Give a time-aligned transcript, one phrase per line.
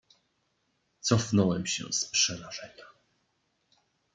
[1.01, 2.85] "Cofnąłem się z przerażenia."